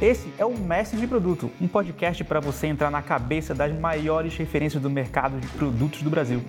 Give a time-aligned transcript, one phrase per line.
[0.00, 4.36] Esse é o Mestre de Produto, um podcast para você entrar na cabeça das maiores
[4.36, 6.40] referências do mercado de produtos do Brasil.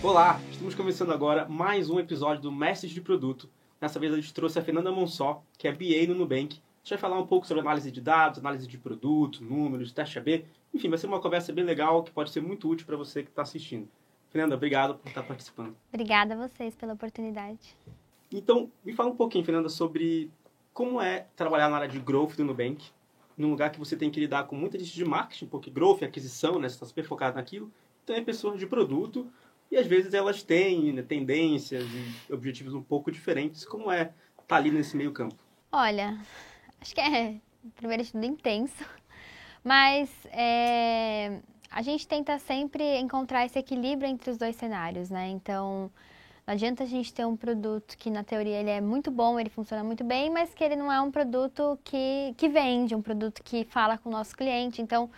[0.00, 3.50] Olá, estamos começando agora mais um episódio do Mestres de Produto.
[3.80, 6.54] Dessa vez a gente trouxe a Fernanda Monsó, que é BA no Nubank.
[6.54, 10.20] A gente vai falar um pouco sobre análise de dados, análise de produto, números, teste
[10.20, 10.44] AB.
[10.72, 13.30] Enfim, vai ser uma conversa bem legal que pode ser muito útil para você que
[13.30, 13.88] está assistindo.
[14.30, 15.74] Fernanda, obrigado por estar participando.
[15.92, 17.76] Obrigada a vocês pela oportunidade.
[18.36, 20.30] Então, me fala um pouquinho, Fernanda, sobre
[20.72, 22.84] como é trabalhar na área de growth do Nubank,
[23.38, 26.06] num lugar que você tem que lidar com muita gente de marketing, porque growth é
[26.06, 26.68] aquisição, né?
[26.68, 27.72] Você está super focado naquilo.
[28.02, 29.30] Então, é pessoas de produto
[29.70, 33.64] e às vezes elas têm né, tendências e objetivos um pouco diferentes.
[33.64, 34.12] Como é estar
[34.48, 35.36] tá ali nesse meio campo?
[35.70, 36.18] Olha,
[36.80, 37.40] acho que é,
[37.76, 38.84] primeiro de tudo, intenso.
[39.62, 45.28] Mas é, a gente tenta sempre encontrar esse equilíbrio entre os dois cenários, né?
[45.28, 45.90] Então,
[46.46, 49.48] não adianta a gente ter um produto que na teoria ele é muito bom, ele
[49.48, 53.42] funciona muito bem, mas que ele não é um produto que, que vende, um produto
[53.42, 54.82] que fala com o nosso cliente.
[54.82, 55.10] Então,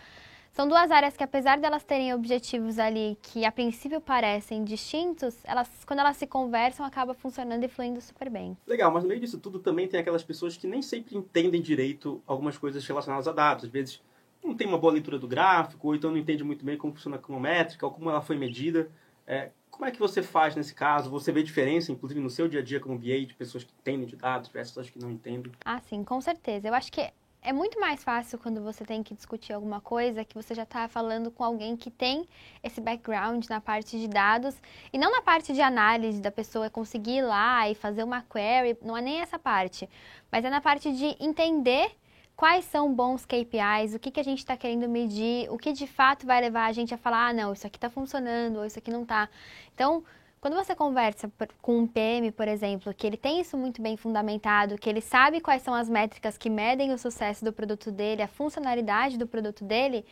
[0.53, 5.37] são duas áreas que apesar de elas terem objetivos ali que a princípio parecem distintos,
[5.43, 8.57] elas quando elas se conversam acaba funcionando e fluindo super bem.
[8.65, 12.23] Legal, mas no meio disso tudo também tem aquelas pessoas que nem sempre entendem direito
[12.25, 13.65] algumas coisas relacionadas a dados.
[13.65, 14.01] Às vezes
[14.43, 17.21] não tem uma boa leitura do gráfico, ou então não entende muito bem como funciona
[17.21, 18.89] a métrica, ou como ela foi medida.
[19.27, 21.09] É, como é que você faz nesse caso?
[21.09, 24.07] Você vê diferença, inclusive, no seu dia a dia como BA, de pessoas que entendem
[24.07, 25.51] de dados versus pessoas que não entendem?
[25.63, 26.67] Ah, sim, com certeza.
[26.67, 30.35] Eu acho que é muito mais fácil quando você tem que discutir alguma coisa que
[30.35, 32.27] você já está falando com alguém que tem
[32.63, 34.55] esse background na parte de dados
[34.91, 38.77] e não na parte de análise da pessoa conseguir ir lá e fazer uma query,
[38.81, 39.87] não é nem essa parte,
[40.31, 41.91] mas é na parte de entender
[42.37, 45.87] quais são bons KPIs, o que, que a gente está querendo medir, o que de
[45.87, 48.77] fato vai levar a gente a falar, ah, não, isso aqui está funcionando ou isso
[48.77, 49.27] aqui não está.
[49.73, 50.03] Então,
[50.39, 51.31] quando você conversa
[51.63, 55.41] com um PM, por exemplo, que ele tem isso muito bem fundamentado, que ele sabe
[55.41, 59.63] quais são as métricas que medem o sucesso do produto dele, a funcionalidade do produto
[59.65, 60.05] dele,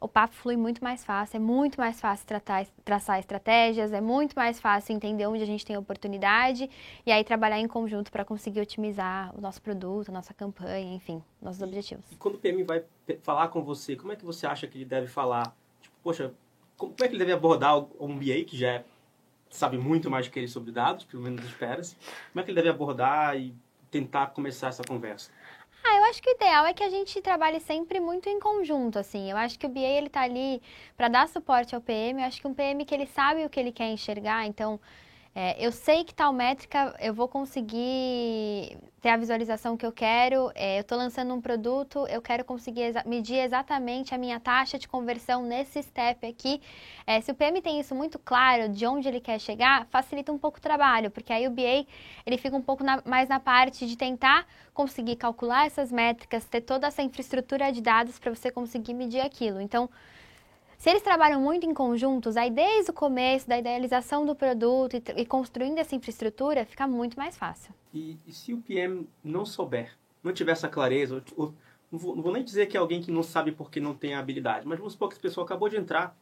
[0.00, 4.34] o papo flui muito mais fácil, é muito mais fácil tratar, traçar estratégias, é muito
[4.34, 6.70] mais fácil entender onde a gente tem oportunidade
[7.04, 11.22] e aí trabalhar em conjunto para conseguir otimizar o nosso produto, a nossa campanha, enfim,
[11.42, 12.04] nossos objetivos.
[12.12, 12.84] E quando o PM vai
[13.22, 15.54] falar com você, como é que você acha que ele deve falar?
[15.80, 16.32] Tipo, poxa,
[16.76, 18.84] como é que ele deve abordar um BA que já é,
[19.50, 21.96] sabe muito mais do que ele sobre dados, pelo menos espera-se?
[22.32, 23.52] Como é que ele deve abordar e
[23.90, 25.32] tentar começar essa conversa?
[25.90, 28.98] Ah, eu acho que o ideal é que a gente trabalhe sempre muito em conjunto,
[28.98, 29.30] assim.
[29.30, 30.60] Eu acho que o BA ele tá ali
[30.96, 32.20] para dar suporte ao PM.
[32.20, 34.78] Eu acho que um PM que ele sabe o que ele quer enxergar, então
[35.40, 40.50] é, eu sei que tal métrica eu vou conseguir ter a visualização que eu quero.
[40.52, 44.76] É, eu estou lançando um produto, eu quero conseguir exa medir exatamente a minha taxa
[44.80, 46.60] de conversão nesse step aqui.
[47.06, 50.38] É, se o PM tem isso muito claro de onde ele quer chegar, facilita um
[50.38, 51.86] pouco o trabalho, porque aí o BA
[52.26, 54.44] ele fica um pouco na, mais na parte de tentar
[54.74, 59.60] conseguir calcular essas métricas, ter toda essa infraestrutura de dados para você conseguir medir aquilo.
[59.60, 59.88] Então,
[60.78, 65.02] se eles trabalham muito em conjuntos, aí desde o começo, da idealização do produto e,
[65.20, 67.74] e construindo essa infraestrutura, fica muito mais fácil.
[67.92, 71.52] E, e, se o PM não souber, não tiver essa clareza, ou,
[71.90, 74.14] não, vou, não, vou, nem dizer que é alguém que não sabe porque não tem
[74.14, 76.16] habilidade, mas vamos supor que essa pessoa acabou de entrar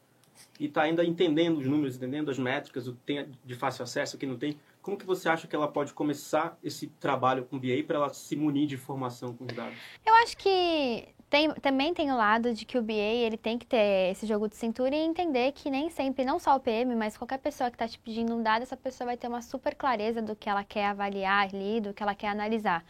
[0.58, 4.16] e está ainda entendendo os números, entendendo as métricas, o que tem de fácil acesso,
[4.16, 4.58] o que não tem.
[4.80, 8.14] Como que você acha que ela pode começar esse trabalho com o BA para ela
[8.14, 9.76] se munir de informação com os dados?
[10.04, 13.66] Eu acho que tem, também tem o lado de que o BA ele tem que
[13.66, 17.16] ter esse jogo de cintura e entender que nem sempre, não só o PM, mas
[17.16, 20.22] qualquer pessoa que está te pedindo um dado, essa pessoa vai ter uma super clareza
[20.22, 22.84] do que ela quer avaliar ali, do que ela quer analisar.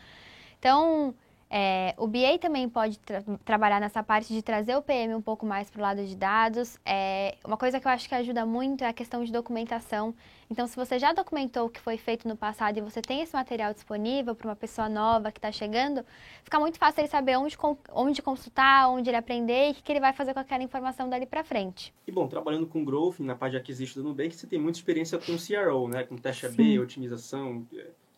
[0.59, 1.15] Então,
[1.49, 5.47] é, o BA também pode tra trabalhar nessa parte de trazer o PM um pouco
[5.47, 6.79] mais para o lado de dados.
[6.85, 10.15] É, uma coisa que eu acho que ajuda muito é a questão de documentação.
[10.51, 13.35] Então, se você já documentou o que foi feito no passado e você tem esse
[13.35, 16.05] material disponível para uma pessoa nova que está chegando,
[16.45, 17.57] fica muito fácil ele saber onde,
[17.93, 21.27] onde consultar, onde ele aprender e o que, ele vai fazer com aquela informação dali
[21.27, 21.93] para frente.
[22.07, 25.19] E bom, trabalhando com Growth, na parte de aquisição do Nubank, você tem muita experiência
[25.19, 26.05] com CRO, né?
[26.05, 27.67] com teste AB, otimização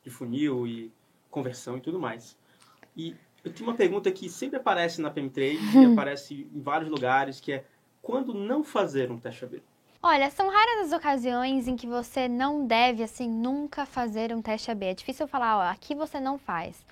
[0.04, 0.92] de funil e
[1.30, 2.36] conversão e tudo mais.
[2.94, 7.40] E eu tenho uma pergunta que sempre aparece na PM3 e aparece em vários lugares,
[7.40, 7.64] que é
[8.02, 9.62] quando não fazer um teste AB?
[10.00, 14.70] Olha, são raras as ocasiões em que você não deve, assim, nunca fazer um teste
[14.70, 14.86] AB.
[14.86, 16.86] É difícil eu falar, ó, aqui você não faz.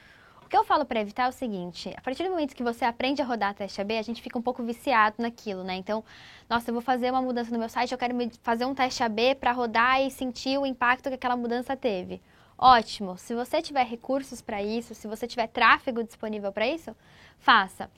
[0.44, 2.85] O que eu falo para evitar é o seguinte: a partir do momento que você
[2.85, 5.76] aprende a rodar teste AB, a gente fica um pouco viciado naquilo, né?
[5.76, 6.05] Então,
[6.50, 9.37] nossa, eu vou fazer uma mudança no meu site, eu quero fazer um teste AB
[9.37, 12.20] para rodar e sentir o impacto que aquela mudança teve.
[12.58, 13.17] Ótimo.
[13.19, 16.94] Se você tiver recursos para isso, se você tiver tráfego disponível para isso,
[17.38, 17.88] faça.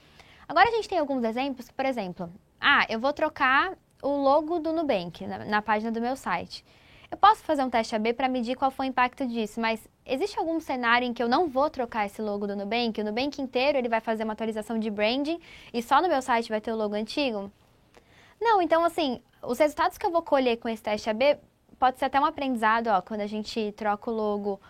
[0.47, 4.73] Agora a gente tem alguns exemplos, por exemplo, ah, eu vou trocar o logo do
[4.73, 6.65] Nubank na, na página do meu site.
[7.11, 10.39] Eu posso fazer um teste AB para medir qual foi o impacto disso, mas existe
[10.39, 13.00] algum cenário em que eu não vou trocar esse logo do Nubank?
[13.00, 15.41] O Nubank inteiro ele vai fazer uma atualização de branding
[15.73, 17.50] e só no meu site vai ter o logo antigo?
[18.39, 21.39] Não, então assim, os resultados que eu vou colher com esse teste AB
[21.79, 24.61] pode ser até um aprendizado, ó, quando a gente troca o logo,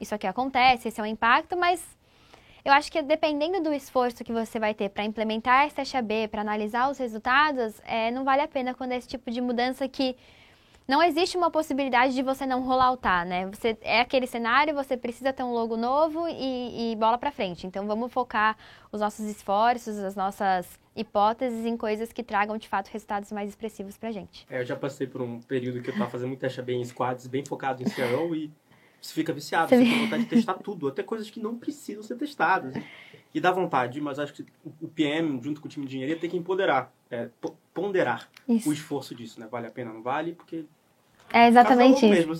[0.00, 1.84] isso aqui acontece, esse é um impacto, mas
[2.64, 6.28] eu acho que dependendo do esforço que você vai ter para implementar esse teste AB,
[6.28, 9.88] para analisar os resultados, é, não vale a pena quando é esse tipo de mudança
[9.88, 10.16] que
[10.88, 13.46] não existe uma possibilidade de você não rolloutar, né?
[13.48, 17.66] Você é aquele cenário, você precisa ter um logo novo e, e bola para frente.
[17.66, 18.56] Então vamos focar
[18.90, 23.98] os nossos esforços, as nossas hipóteses em coisas que tragam de fato resultados mais expressivos
[23.98, 24.46] para gente.
[24.48, 27.26] É, eu já passei por um período que eu estava fazendo teste bem em squads,
[27.26, 28.50] bem focado em CRO e
[29.00, 32.16] você fica viciado, você tem vontade de testar tudo, até coisas que não precisam ser
[32.16, 32.74] testadas.
[33.32, 34.46] E dá vontade, mas acho que
[34.80, 37.28] o PM, junto com o time de engenharia, tem que empoderar, é,
[37.74, 38.68] ponderar Isso.
[38.68, 39.46] o esforço disso, né?
[39.50, 40.32] Vale a pena, não vale?
[40.32, 40.64] Porque
[41.32, 42.08] é exatamente isso.
[42.08, 42.34] Mesmo.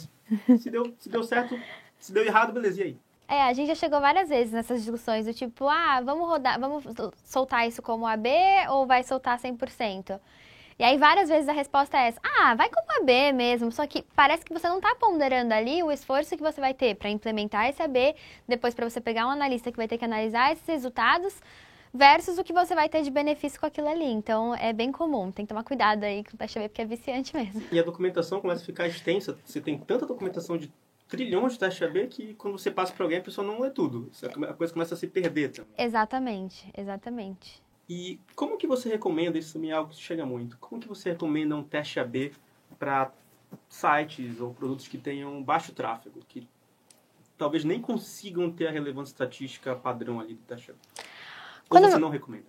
[0.59, 1.59] Se deu, se deu certo,
[1.99, 2.99] se deu errado, beleza, e aí?
[3.27, 6.85] É, a gente já chegou várias vezes nessas discussões do tipo, ah, vamos rodar, vamos
[7.25, 8.29] soltar isso como AB
[8.71, 10.19] ou vai soltar 100%?
[10.79, 14.05] E aí várias vezes a resposta é essa, ah, vai como AB mesmo, só que
[14.15, 17.69] parece que você não está ponderando ali o esforço que você vai ter para implementar
[17.69, 18.15] esse AB,
[18.47, 21.43] depois para você pegar um analista que vai ter que analisar esses resultados,
[21.93, 24.05] versus o que você vai ter de benefício com aquilo ali.
[24.05, 26.87] Então é bem comum, tem que tomar cuidado aí com o teste AB porque é
[26.87, 27.61] viciante mesmo.
[27.73, 30.73] E a documentação começa a ficar extensa, você tem tanta documentação de
[31.09, 34.13] trilhões de teste AB que quando você passa para alguém a pessoa não lê tudo.
[34.49, 35.73] A coisa começa a se perder também.
[35.77, 37.61] Exatamente, exatamente.
[37.89, 41.11] E como que você recomenda, isso também é algo que chega muito, como que você
[41.11, 42.33] recomenda um teste AB
[42.79, 43.11] para
[43.69, 46.47] sites ou produtos que tenham baixo tráfego, que
[47.39, 50.79] talvez nem consigam ter a relevância estatística padrão ali do teste AB?
[51.69, 52.47] Quando Ou você não recomenda?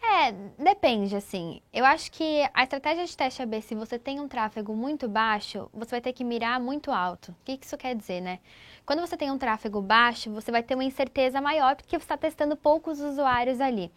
[0.00, 0.32] É,
[0.62, 1.60] depende, assim.
[1.72, 5.68] Eu acho que a estratégia de teste AB, se você tem um tráfego muito baixo,
[5.72, 7.32] você vai ter que mirar muito alto.
[7.32, 8.38] O que isso quer dizer, né?
[8.86, 12.16] Quando você tem um tráfego baixo, você vai ter uma incerteza maior porque você está
[12.16, 13.92] testando poucos usuários ali.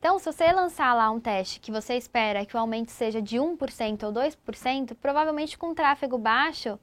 [0.00, 3.36] Então, se você lançar lá um teste que você espera que o aumento seja de
[3.36, 6.80] 1% ou 2%, provavelmente com tráfego baixo,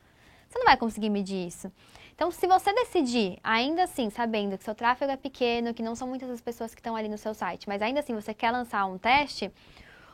[0.47, 1.71] você não vai conseguir medir isso.
[2.13, 6.07] Então, se você decidir, ainda assim, sabendo que seu tráfego é pequeno, que não são
[6.07, 8.85] muitas as pessoas que estão ali no seu site, mas ainda assim você quer lançar
[8.85, 9.51] um teste,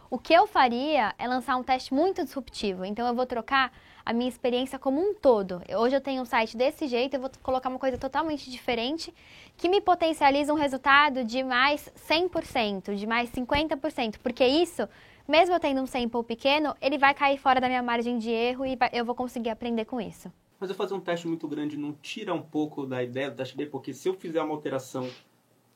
[0.09, 2.85] o que eu faria é lançar um teste muito disruptivo.
[2.85, 3.69] Então, eu vou trocar
[4.05, 5.61] a minha experiência como um todo.
[5.77, 9.13] Hoje eu tenho um site desse jeito, eu vou colocar uma coisa totalmente diferente
[9.55, 14.88] que me potencializa um resultado de mais 100%, de mais 50%, porque isso,
[15.27, 18.65] mesmo eu tendo um sample pequeno, ele vai cair fora da minha margem de erro
[18.65, 20.31] e eu vou conseguir aprender com isso.
[20.59, 23.56] Mas eu fazer um teste muito grande não tira um pouco da ideia do teste
[23.56, 25.09] B, porque se eu fizer uma alteração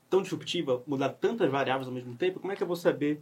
[0.09, 3.21] tão disruptiva, mudar tantas variáveis ao mesmo tempo, como é que eu vou saber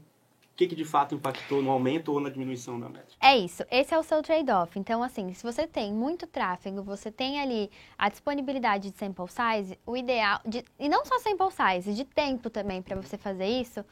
[0.55, 3.15] que, que de fato impactou no aumento ou na diminuição da métrica?
[3.21, 4.79] É isso, esse é o seu trade-off.
[4.79, 9.77] Então, assim, se você tem muito tráfego, você tem ali a disponibilidade de sample size,
[9.85, 13.83] o ideal, de, e não só sample size, de tempo também para você fazer isso,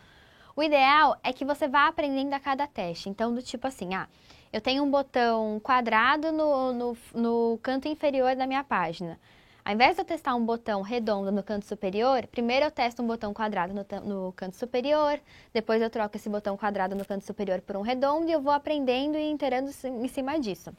[0.55, 3.09] o ideal é que você vá aprendendo a cada teste.
[3.09, 4.07] Então, do tipo assim, ah,
[4.51, 9.19] eu tenho um botão quadrado no, no, no canto inferior da minha página.
[9.65, 13.07] Ao invés de eu testar um botão redondo no canto superior, primeiro eu testo um
[13.07, 15.17] botão quadrado no, no, canto superior,
[15.53, 18.51] depois eu troco esse botão quadrado no canto superior por um redondo e eu vou
[18.51, 20.75] aprendendo e inteirando em cima disso.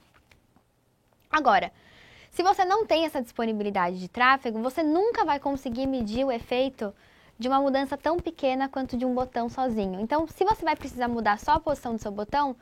[1.31, 1.73] Agora,
[2.31, 6.95] se você não tem essa disponibilidade de tráfego, você nunca vai conseguir medir o efeito
[7.39, 9.99] de uma mudança tão pequena quanto de um botão sozinho.
[9.99, 12.55] Então, se você vai precisar mudar só a posição do seu botão,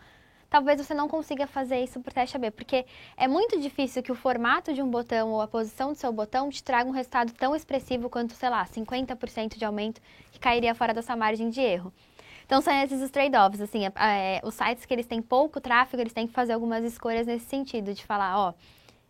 [0.52, 2.84] talvez você não consiga fazer isso por teste AB, porque
[3.16, 6.50] é muito difícil que o formato de um botão ou a posição do seu botão
[6.50, 10.92] te traga um resultado tão expressivo quanto, sei lá, 50% de aumento que cairia fora
[10.92, 11.90] dessa margem de erro.
[12.44, 16.02] Então são esses os trade-offs, assim, é, é, os sites que eles têm pouco tráfego,
[16.02, 18.52] eles têm que fazer algumas escolhas nesse sentido, de falar, ó,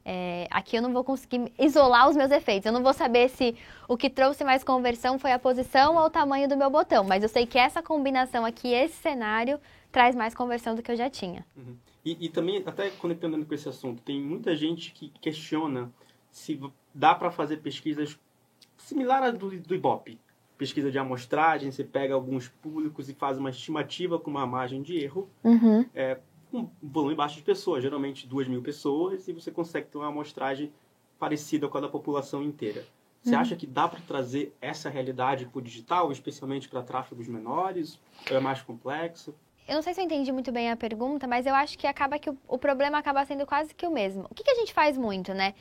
[0.04, 2.66] é, aqui eu não vou conseguir isolar os meus efeitos.
[2.66, 3.54] Eu não vou saber se
[3.88, 7.22] o que trouxe mais conversão foi a posição ou o tamanho do meu botão, mas
[7.22, 11.08] eu sei que essa combinação aqui, esse cenário, traz mais conversão do que eu já
[11.08, 11.44] tinha.
[11.56, 11.76] Uhum.
[12.04, 15.92] E, e, também, até conectando com esse assunto, tem muita gente que questiona
[16.30, 16.60] se
[16.92, 18.18] dá para fazer pesquisas
[18.76, 20.18] similar à do, do Ibope.
[20.58, 24.96] Pesquisa de amostragem, você pega alguns públicos e faz uma estimativa com uma margem de
[24.96, 25.84] erro, uhum.
[25.94, 26.18] é,
[26.52, 30.72] um volume baixo de pessoas, geralmente 2 mil pessoas, e você consegue ter uma amostragem
[31.18, 32.84] parecida com a da população inteira.
[33.22, 33.40] Você uhum.
[33.40, 37.98] acha que dá para trazer essa realidade para o digital, especialmente para tráfegos menores?
[38.28, 39.32] Ou é mais complexo?
[39.68, 42.18] Eu não sei se eu entendi muito bem a pergunta, mas eu acho que acaba
[42.18, 44.26] que o, o problema acaba sendo quase que o mesmo.
[44.28, 45.54] O que, que a gente faz muito, né?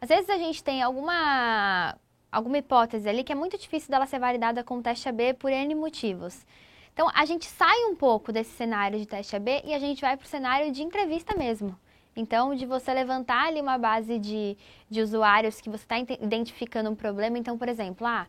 [0.00, 1.96] Às vezes a gente tem alguma,
[2.30, 5.50] alguma hipótese ali que é muito difícil dela ser validada com o teste AB por
[5.50, 6.46] N motivos.
[6.92, 10.16] Então, a gente sai um pouco desse cenário de teste AB e a gente vai
[10.16, 11.78] para o cenário de entrevista mesmo.
[12.14, 14.56] Então, de você levantar ali uma base de,
[14.88, 17.38] de usuários que você está identificando um problema.
[17.38, 18.26] Então, por exemplo, ah,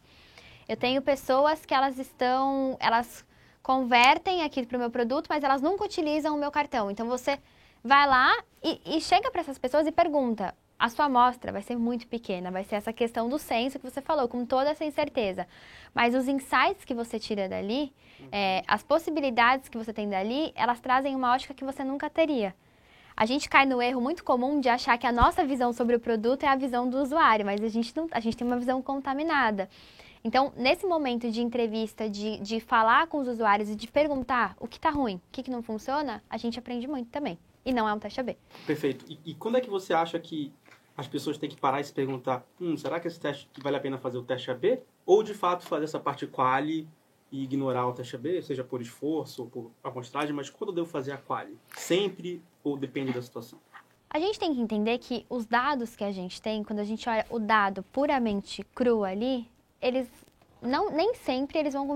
[0.69, 3.25] eu tenho pessoas que elas estão, elas
[3.61, 6.91] convertem aqui para o meu produto, mas elas nunca utilizam o meu cartão.
[6.91, 7.39] Então, você
[7.83, 8.31] vai lá
[8.63, 12.49] e, e chega para essas pessoas e pergunta: a sua amostra vai ser muito pequena,
[12.49, 15.47] vai ser essa questão do senso que você falou, com toda essa incerteza.
[15.93, 18.29] Mas os insights que você tira dali, uhum.
[18.31, 22.55] é, as possibilidades que você tem dali, elas trazem uma ótica que você nunca teria.
[23.15, 25.99] A gente cai no erro muito comum de achar que a nossa visão sobre o
[25.99, 28.81] produto é a visão do usuário, mas a gente, não, a gente tem uma visão
[28.81, 29.69] contaminada.
[30.23, 34.67] Então, nesse momento de entrevista, de, de falar com os usuários e de perguntar o
[34.67, 37.37] que está ruim, o que, que não funciona, a gente aprende muito também.
[37.63, 38.35] E não é um teste AB.
[38.65, 39.05] Perfeito.
[39.07, 40.51] E, e quando é que você acha que
[40.95, 43.79] as pessoas têm que parar e se perguntar: hum, será que esse teste vale a
[43.79, 44.81] pena fazer o teste AB?
[45.05, 46.87] Ou de fato fazer essa parte quali
[47.31, 50.87] e ignorar o teste AB, seja por esforço ou por amostragem, mas quando eu devo
[50.87, 51.57] fazer a quali?
[51.75, 53.59] Sempre ou depende da situação?
[54.09, 57.07] A gente tem que entender que os dados que a gente tem, quando a gente
[57.07, 59.49] olha o dado puramente cru ali,
[59.81, 60.09] eles
[60.61, 61.87] não nem sempre eles vão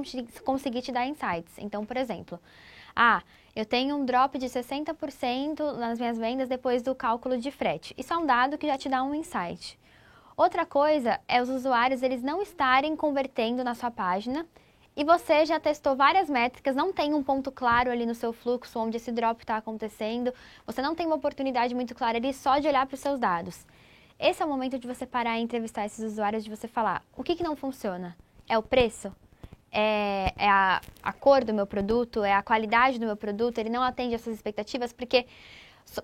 [0.43, 1.57] conseguir te dar insights.
[1.57, 2.39] Então, por exemplo,
[2.95, 3.21] ah,
[3.55, 7.93] eu tenho um drop de 60% nas minhas vendas depois do cálculo de frete.
[7.97, 9.77] Isso é um dado que já te dá um insight.
[10.37, 14.45] Outra coisa é os usuários eles não estarem convertendo na sua página
[14.95, 18.79] e você já testou várias métricas, não tem um ponto claro ali no seu fluxo
[18.79, 20.33] onde esse drop está acontecendo,
[20.65, 23.65] você não tem uma oportunidade muito clara ali só de olhar para os seus dados.
[24.17, 27.23] Esse é o momento de você parar e entrevistar esses usuários, de você falar o
[27.23, 28.15] que, que não funciona.
[28.47, 29.13] É o preço?
[29.75, 33.70] É, é a, a cor do meu produto, é a qualidade do meu produto, ele
[33.70, 35.25] não atende essas expectativas, porque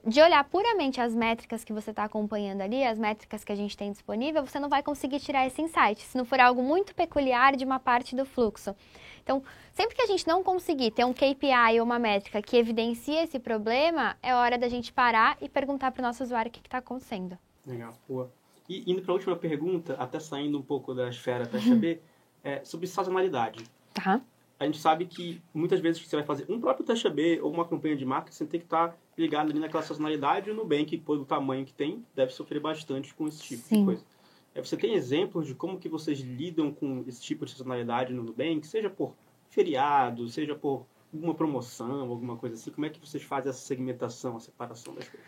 [0.06, 3.76] de olhar puramente as métricas que você está acompanhando ali, as métricas que a gente
[3.76, 7.56] tem disponível, você não vai conseguir tirar esse insight, se não for algo muito peculiar
[7.56, 8.76] de uma parte do fluxo.
[9.24, 13.24] Então, sempre que a gente não conseguir ter um KPI ou uma métrica que evidencia
[13.24, 16.60] esse problema, é hora da gente parar e perguntar para o nosso usuário o que
[16.60, 17.38] está acontecendo.
[17.66, 18.32] Legal, boa.
[18.70, 22.00] E indo para a última pergunta, até saindo um pouco da esfera taxa B,
[22.44, 23.64] é, sobre sazonalidade.
[23.94, 24.22] Tá.
[24.60, 27.66] A gente sabe que muitas vezes você vai fazer um próprio teste B ou uma
[27.66, 31.26] campanha de marketing, você tem que estar ligado ali naquela sazonalidade e o Nubank, pelo
[31.26, 33.80] tamanho que tem, deve sofrer bastante com esse tipo Sim.
[33.80, 34.06] de coisa.
[34.54, 38.22] É, você tem exemplos de como que vocês lidam com esse tipo de sazonalidade no
[38.22, 39.16] Nubank, seja por
[39.50, 42.70] feriado, seja por alguma promoção, alguma coisa assim?
[42.70, 45.28] Como é que vocês fazem essa segmentação, a separação das coisas?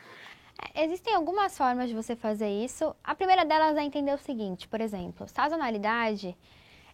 [0.74, 2.96] É, existem algumas formas de você fazer isso.
[3.03, 6.38] A primeira delas é entender o seguinte, por exemplo, sazonalidade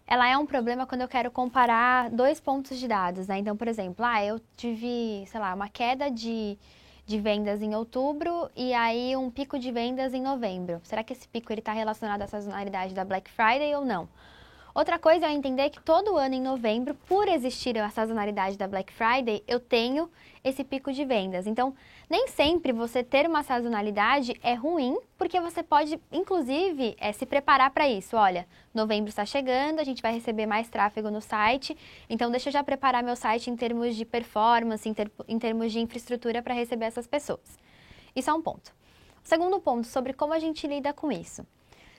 [0.10, 3.38] ela é um problema quando eu quero comparar dois pontos de dados, né?
[3.38, 6.58] Então, por exemplo, ah, eu tive, sei lá, uma queda de,
[7.06, 10.82] de vendas em outubro e aí um pico de vendas em novembro.
[10.84, 14.10] Será que esse pico está relacionado à sazonalidade da Black Friday ou não?
[14.74, 18.92] Outra coisa é entender que todo ano em novembro, por existir a sazonalidade da Black
[18.92, 20.10] Friday, eu tenho
[20.44, 21.48] esse pico de vendas.
[21.48, 21.74] Então,
[22.10, 27.72] nem sempre você ter uma sazonalidade é ruim, porque você pode, inclusive, é, se preparar
[27.72, 28.16] para isso.
[28.16, 31.78] Olha, novembro está chegando, a gente vai receber mais tráfego no site,
[32.10, 35.72] então deixa eu já preparar meu site em termos de performance, em, ter, em termos
[35.72, 37.58] de infraestrutura para receber essas pessoas.
[38.16, 38.74] Isso é um ponto.
[39.24, 41.46] Segundo ponto, sobre como a gente lida com isso.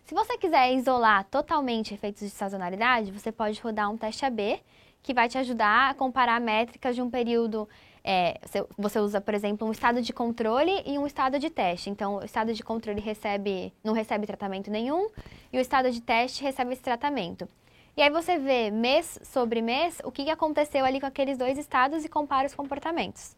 [0.05, 4.61] Se você quiser isolar totalmente efeitos de sazonalidade, você pode rodar um teste AB,
[5.03, 7.69] que vai te ajudar a comparar métricas de um período
[8.03, 8.41] é,
[8.77, 11.91] você usa, por exemplo, um estado de controle e um estado de teste.
[11.91, 15.09] Então, o estado de controle recebe, não recebe tratamento nenhum
[15.53, 17.49] e o estado de teste recebe esse tratamento.
[17.97, 22.05] E aí você vê mês sobre mês o que aconteceu ali com aqueles dois estados
[22.05, 23.37] e compara os comportamentos.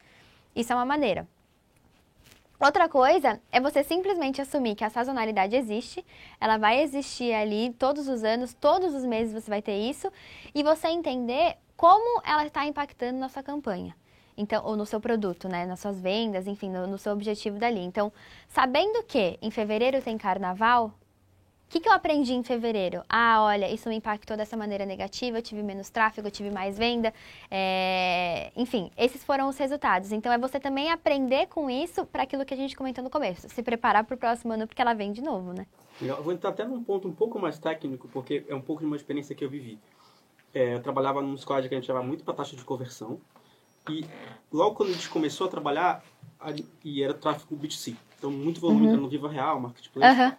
[0.55, 1.27] Isso é uma maneira.
[2.61, 6.05] Outra coisa é você simplesmente assumir que a sazonalidade existe,
[6.41, 10.13] ela vai existir ali todos os anos, todos os meses você vai ter isso,
[10.55, 13.97] e você entender como ela está impactando na sua campanha
[14.37, 17.81] então, ou no seu produto, né, nas suas vendas, enfim, no, no seu objetivo dali.
[17.81, 18.13] Então,
[18.49, 23.03] sabendo que em fevereiro tem carnaval, o que, que eu aprendi em fevereiro?
[23.09, 26.77] Ah, olha, isso me impactou dessa maneira negativa, eu tive menos tráfego, eu tive mais
[26.77, 27.15] venda,
[27.51, 28.53] é...
[28.55, 30.13] enfim, esses foram os resultados.
[30.13, 33.49] Então, é você também aprender com isso para aquilo que a gente comentou no começo,
[33.49, 35.67] se preparar para o próximo ano, porque ela vem de novo, né?
[35.99, 38.87] Eu vou entrar até num ponto um pouco mais técnico, porque é um pouco de
[38.87, 39.79] uma experiência que eu vivi.
[40.53, 43.19] É, eu trabalhava num squad que a gente chamava muito para taxa de conversão,
[43.89, 44.05] e
[44.53, 46.05] logo quando a gente começou a trabalhar,
[46.85, 48.97] e era tráfego B2C, então muito volume uhum.
[48.97, 50.33] no Viva Real, Marketplace, uhum.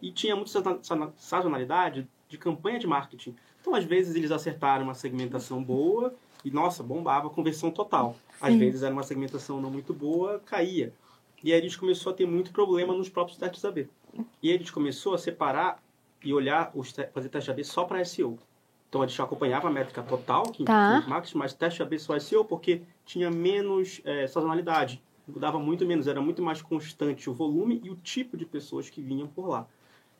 [0.00, 0.80] e tinha muita
[1.16, 3.34] sazonalidade de campanha de marketing.
[3.60, 6.14] Então, às vezes, eles acertaram uma segmentação boa
[6.44, 8.16] e, nossa, bombava a conversão total.
[8.40, 8.58] Às Sim.
[8.58, 10.92] vezes, era uma segmentação não muito boa, caía.
[11.42, 13.88] E aí, a gente começou a ter muito problema nos próprios testes AB.
[14.42, 15.82] E aí, a gente começou a separar
[16.24, 18.38] e olhar, os fazer teste AB só para SEO.
[18.88, 21.04] Então a gente acompanhava a métrica total, que tá.
[21.06, 25.02] marketing, mas teste AB só SEO porque tinha menos é, sazonalidade.
[25.26, 29.02] mudava muito menos, era muito mais constante o volume e o tipo de pessoas que
[29.02, 29.66] vinham por lá.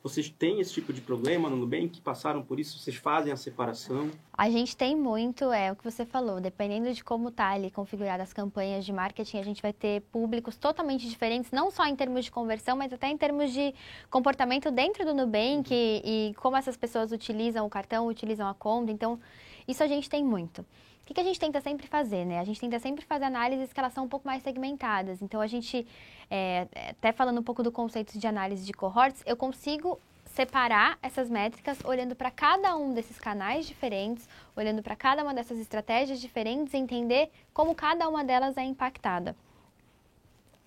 [0.01, 1.89] Vocês têm esse tipo de problema no Nubank?
[1.89, 2.79] Que passaram por isso?
[2.79, 4.09] Vocês fazem a separação?
[4.33, 8.23] A gente tem muito, é o que você falou, dependendo de como tá ali configurada
[8.23, 12.23] as campanhas de marketing, a gente vai ter públicos totalmente diferentes, não só em termos
[12.23, 13.73] de conversão, mas até em termos de
[14.09, 18.91] comportamento dentro do Nubank e, e como essas pessoas utilizam o cartão, utilizam a conta.
[18.91, 19.19] Então,
[19.67, 20.65] isso a gente tem muito.
[21.03, 22.39] O que a gente tenta sempre fazer, né?
[22.39, 25.21] A gente tenta sempre fazer análises que elas são um pouco mais segmentadas.
[25.21, 25.85] Então, a gente,
[26.29, 31.29] é, até falando um pouco do conceito de análise de cohorts, eu consigo separar essas
[31.29, 36.73] métricas olhando para cada um desses canais diferentes, olhando para cada uma dessas estratégias diferentes
[36.73, 39.35] entender como cada uma delas é impactada.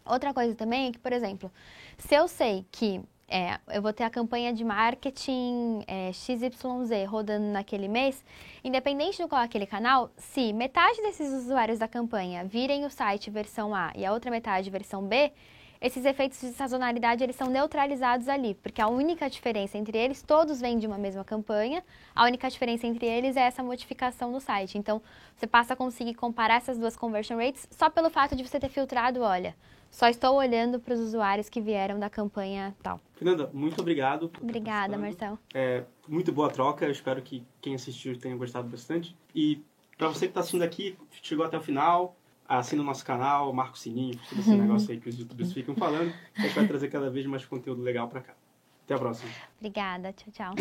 [0.04, 1.50] Outra coisa também é que, por exemplo,
[1.96, 6.50] se eu sei que é, eu vou ter a campanha de marketing é, XYZ
[7.08, 8.22] rodando naquele mês,
[8.62, 13.30] independente do qual é aquele canal, se metade desses usuários da campanha virem o site
[13.30, 15.32] versão A e a outra metade versão B,
[15.82, 20.60] esses efeitos de sazonalidade eles são neutralizados ali, porque a única diferença entre eles, todos
[20.60, 21.82] vêm de uma mesma campanha,
[22.14, 24.78] a única diferença entre eles é essa modificação no site.
[24.78, 25.02] Então,
[25.34, 28.68] você passa a conseguir comparar essas duas conversion rates só pelo fato de você ter
[28.68, 29.56] filtrado, olha,
[29.90, 33.00] só estou olhando para os usuários que vieram da campanha tal.
[33.22, 34.32] Fernanda, muito obrigado.
[34.40, 35.38] Obrigada, Marcel.
[35.54, 39.16] É, muito boa troca, eu espero que quem assistiu tenha gostado bastante.
[39.32, 39.62] E
[39.96, 42.16] para você que está assistindo aqui, chegou até o final,
[42.48, 45.76] assina o nosso canal, marca o sininho, todo esse negócio aí que os youtubers ficam
[45.76, 46.12] falando.
[46.36, 48.34] A gente vai trazer cada vez mais conteúdo legal para cá.
[48.84, 49.30] Até a próxima.
[49.60, 50.54] Obrigada, tchau, tchau.